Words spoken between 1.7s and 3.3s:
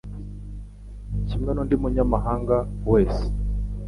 munyamahanga wese.